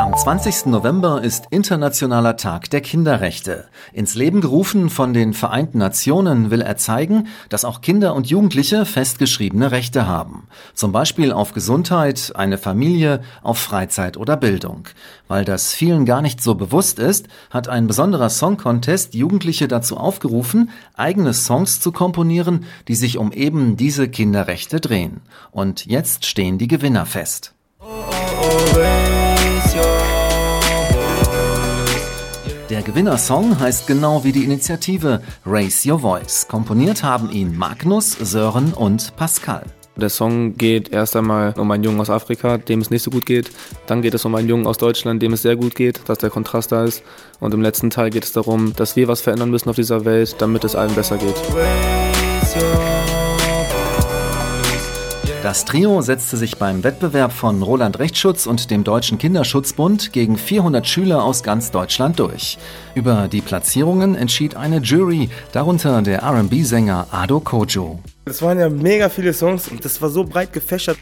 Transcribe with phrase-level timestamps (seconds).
[0.00, 0.64] Am 20.
[0.64, 3.68] November ist Internationaler Tag der Kinderrechte.
[3.92, 8.86] Ins Leben gerufen von den Vereinten Nationen will er zeigen, dass auch Kinder und Jugendliche
[8.86, 10.48] festgeschriebene Rechte haben.
[10.72, 14.88] Zum Beispiel auf Gesundheit, eine Familie, auf Freizeit oder Bildung.
[15.28, 19.98] Weil das vielen gar nicht so bewusst ist, hat ein besonderer Song Contest Jugendliche dazu
[19.98, 25.20] aufgerufen, eigene Songs zu komponieren, die sich um eben diese Kinderrechte drehen.
[25.50, 27.52] Und jetzt stehen die Gewinner fest.
[32.70, 36.46] Der Gewinnersong heißt genau wie die Initiative Raise Your Voice.
[36.46, 39.64] Komponiert haben ihn Magnus, Sören und Pascal.
[39.96, 43.26] Der Song geht erst einmal um einen Jungen aus Afrika, dem es nicht so gut
[43.26, 43.50] geht.
[43.88, 46.30] Dann geht es um einen Jungen aus Deutschland, dem es sehr gut geht, dass der
[46.30, 47.02] Kontrast da ist.
[47.40, 50.36] Und im letzten Teil geht es darum, dass wir was verändern müssen auf dieser Welt,
[50.38, 51.34] damit es allen besser geht.
[55.42, 60.86] Das Trio setzte sich beim Wettbewerb von Roland Rechtsschutz und dem Deutschen Kinderschutzbund gegen 400
[60.86, 62.58] Schüler aus ganz Deutschland durch.
[62.94, 68.00] Über die Platzierungen entschied eine Jury, darunter der RB-Sänger Ado Kojo.
[68.26, 70.98] Es waren ja mega viele Songs und das war so breit gefächert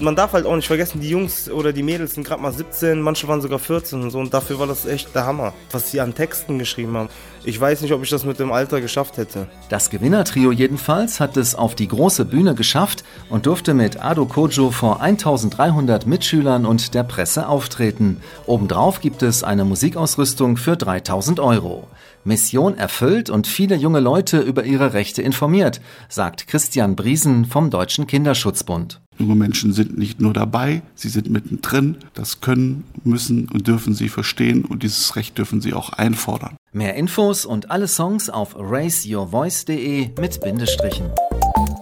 [0.00, 3.00] man darf halt auch nicht vergessen, die Jungs oder die Mädels sind gerade mal 17,
[3.00, 6.00] manche waren sogar 14 und so und dafür war das echt der Hammer, was sie
[6.00, 7.08] an Texten geschrieben haben.
[7.44, 9.48] Ich weiß nicht, ob ich das mit dem Alter geschafft hätte.
[9.68, 14.70] Das Gewinnertrio jedenfalls hat es auf die große Bühne geschafft und durfte mit Ado Kojo
[14.70, 18.22] vor 1300 Mitschülern und der Presse auftreten.
[18.46, 21.88] Obendrauf gibt es eine Musikausrüstung für 3000 Euro.
[22.24, 28.06] Mission erfüllt und viele junge Leute über ihre Rechte informiert, sagt Christian Briesen vom Deutschen
[28.06, 29.01] Kinderschutzbund.
[29.18, 31.96] Junge Menschen sind nicht nur dabei, sie sind mittendrin.
[32.14, 36.56] Das können, müssen und dürfen sie verstehen und dieses Recht dürfen sie auch einfordern.
[36.72, 41.10] Mehr Infos und alle Songs auf raiseyourvoice.de mit Bindestrichen.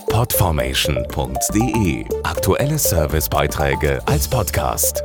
[0.09, 5.03] Podformation.de Aktuelle Servicebeiträge als Podcast.